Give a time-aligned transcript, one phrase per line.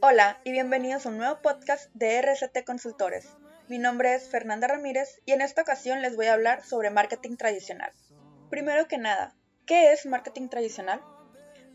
[0.00, 3.30] Hola y bienvenidos a un nuevo podcast de RCT Consultores.
[3.66, 7.36] Mi nombre es Fernanda Ramírez y en esta ocasión les voy a hablar sobre marketing
[7.36, 7.90] tradicional.
[8.48, 9.34] Primero que nada,
[9.66, 11.02] ¿qué es marketing tradicional?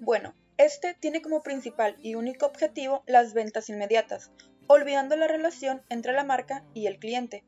[0.00, 4.30] Bueno, este tiene como principal y único objetivo las ventas inmediatas,
[4.66, 7.42] olvidando la relación entre la marca y el cliente.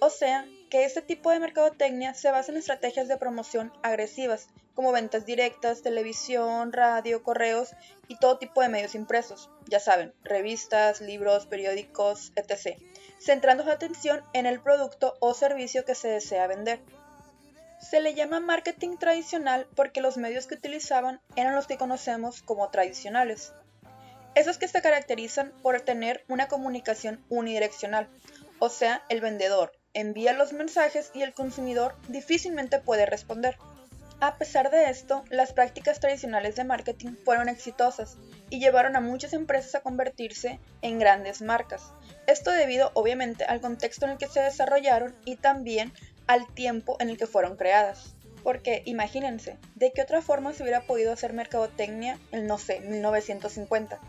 [0.00, 4.92] O sea, que este tipo de mercadotecnia se basa en estrategias de promoción agresivas, como
[4.92, 7.70] ventas directas, televisión, radio, correos
[8.06, 12.78] y todo tipo de medios impresos, ya saben, revistas, libros, periódicos, etc.,
[13.18, 16.80] centrando su atención en el producto o servicio que se desea vender.
[17.80, 22.68] Se le llama marketing tradicional porque los medios que utilizaban eran los que conocemos como
[22.68, 23.52] tradicionales.
[24.34, 28.08] Esos que se caracterizan por tener una comunicación unidireccional,
[28.58, 33.56] o sea, el vendedor envía los mensajes y el consumidor difícilmente puede responder.
[34.18, 38.16] A pesar de esto, las prácticas tradicionales de marketing fueron exitosas
[38.48, 41.92] y llevaron a muchas empresas a convertirse en grandes marcas.
[42.26, 45.92] Esto debido obviamente al contexto en el que se desarrollaron y también
[46.26, 48.14] al tiempo en el que fueron creadas.
[48.42, 54.00] Porque imagínense, ¿de qué otra forma se hubiera podido hacer mercadotecnia en, no sé, 1950?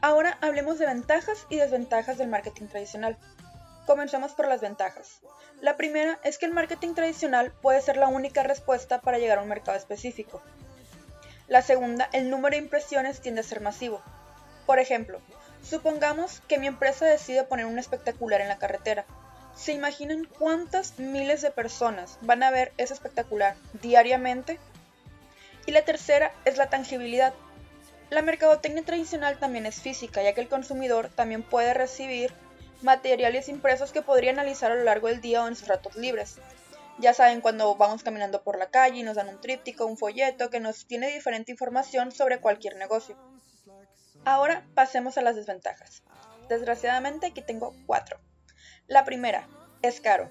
[0.00, 3.18] Ahora hablemos de ventajas y desventajas del marketing tradicional.
[3.86, 5.20] Comencemos por las ventajas.
[5.60, 9.42] La primera es que el marketing tradicional puede ser la única respuesta para llegar a
[9.42, 10.40] un mercado específico.
[11.48, 14.00] La segunda, el número de impresiones tiende a ser masivo.
[14.66, 15.20] Por ejemplo,
[15.64, 19.04] supongamos que mi empresa decide poner un espectacular en la carretera.
[19.56, 24.60] ¿Se imaginan cuántas miles de personas van a ver ese espectacular diariamente?
[25.66, 27.34] Y la tercera es la tangibilidad.
[28.10, 32.32] La mercadotecnia tradicional también es física, ya que el consumidor también puede recibir
[32.82, 36.36] materiales impresos que podría analizar a lo largo del día o en sus ratos libres.
[36.98, 40.50] Ya saben, cuando vamos caminando por la calle y nos dan un tríptico, un folleto
[40.50, 43.16] que nos tiene diferente información sobre cualquier negocio.
[44.24, 46.02] Ahora pasemos a las desventajas.
[46.48, 48.20] Desgraciadamente aquí tengo cuatro.
[48.86, 49.48] La primera,
[49.80, 50.30] es caro.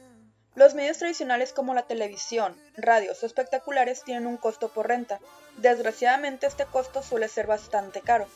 [0.54, 5.20] Los medios tradicionales como la televisión, radios o espectaculares tienen un costo por renta.
[5.58, 8.28] Desgraciadamente este costo suele ser bastante caro.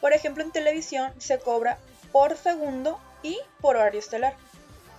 [0.00, 1.78] Por ejemplo, en televisión se cobra
[2.12, 4.34] por segundo y por horario estelar.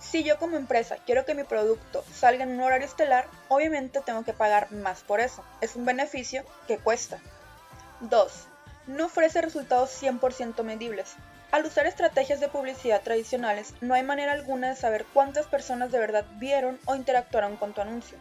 [0.00, 4.24] Si yo como empresa quiero que mi producto salga en un horario estelar, obviamente tengo
[4.24, 5.44] que pagar más por eso.
[5.60, 7.18] Es un beneficio que cuesta.
[8.00, 8.32] 2.
[8.86, 11.14] No ofrece resultados 100% medibles.
[11.50, 15.98] Al usar estrategias de publicidad tradicionales, no hay manera alguna de saber cuántas personas de
[15.98, 18.18] verdad vieron o interactuaron con tu anuncio.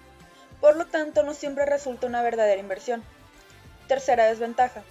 [0.62, 3.04] Por lo tanto, no siempre resulta una verdadera inversión.
[3.88, 4.82] Tercera desventaja.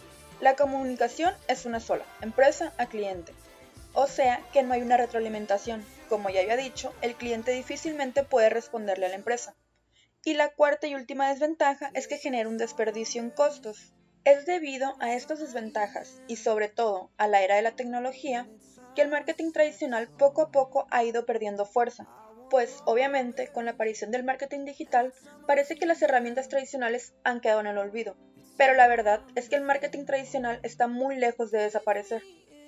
[0.41, 3.33] La comunicación es una sola, empresa a cliente.
[3.99, 5.83] O sea que no hay una retroalimentación.
[6.11, 9.57] Como ya había dicho, el cliente difícilmente puede responderle a la empresa.
[10.23, 13.95] Y la cuarta y última desventaja es que genera un desperdicio en costos.
[14.25, 18.47] Es debido a estas desventajas y sobre todo a la era de la tecnología
[18.95, 22.07] que el marketing tradicional poco a poco ha ido perdiendo fuerza.
[22.51, 25.15] Pues obviamente con la aparición del marketing digital
[25.47, 28.15] parece que las herramientas tradicionales han quedado en el olvido.
[28.59, 32.23] Pero la verdad es que el marketing tradicional está muy lejos de desaparecer.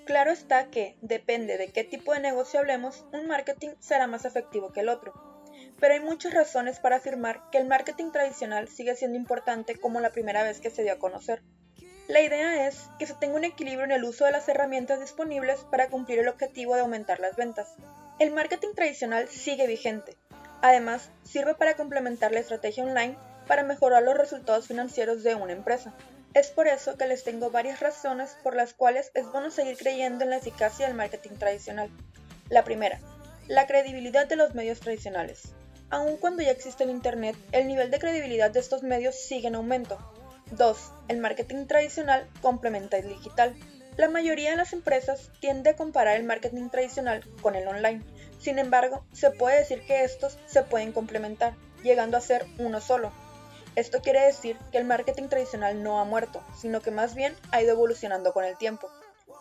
[0.08, 4.72] Claro está que, depende de qué tipo de negocio hablemos, un marketing será más efectivo
[4.72, 5.12] que el otro.
[5.78, 10.08] Pero hay muchas razones para afirmar que el marketing tradicional sigue siendo importante como la
[10.08, 11.42] primera vez que se dio a conocer.
[12.06, 15.60] La idea es que se tenga un equilibrio en el uso de las herramientas disponibles
[15.70, 17.74] para cumplir el objetivo de aumentar las ventas.
[18.18, 20.16] El marketing tradicional sigue vigente.
[20.62, 25.94] Además, sirve para complementar la estrategia online para mejorar los resultados financieros de una empresa.
[26.34, 30.22] Es por eso que les tengo varias razones por las cuales es bueno seguir creyendo
[30.22, 31.90] en la eficacia del marketing tradicional.
[32.50, 33.00] La primera,
[33.48, 35.54] la credibilidad de los medios tradicionales.
[35.90, 39.54] Aun cuando ya existe el Internet, el nivel de credibilidad de estos medios sigue en
[39.54, 39.98] aumento.
[40.50, 40.92] 2.
[41.08, 43.56] El marketing tradicional complementa el digital.
[43.96, 48.04] La mayoría de las empresas tiende a comparar el marketing tradicional con el online.
[48.38, 53.12] Sin embargo, se puede decir que estos se pueden complementar, llegando a ser uno solo.
[53.78, 57.62] Esto quiere decir que el marketing tradicional no ha muerto, sino que más bien ha
[57.62, 58.90] ido evolucionando con el tiempo.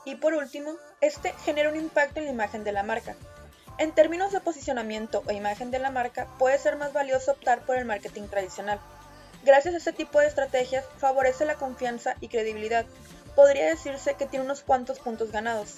[0.06, 3.16] Y por último, este genera un impacto en la imagen de la marca.
[3.80, 7.78] En términos de posicionamiento o imagen de la marca, puede ser más valioso optar por
[7.78, 8.80] el marketing tradicional.
[9.44, 12.86] Gracias a este tipo de estrategias, favorece la confianza y credibilidad.
[13.36, 15.78] Podría decirse que tiene unos cuantos puntos ganados.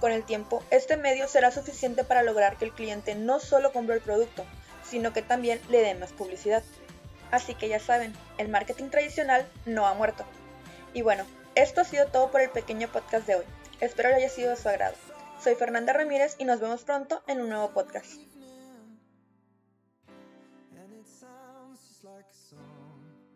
[0.00, 3.94] Con el tiempo, este medio será suficiente para lograr que el cliente no solo compre
[3.94, 4.44] el producto,
[4.82, 6.64] sino que también le dé más publicidad.
[7.30, 10.24] Así que ya saben, el marketing tradicional no ha muerto.
[10.92, 11.24] Y bueno,
[11.54, 13.44] esto ha sido todo por el pequeño podcast de hoy.
[13.80, 14.94] Espero que haya sido de su agrado.
[15.42, 18.29] Soy Fernanda Ramírez y nos vemos pronto en un nuevo podcast.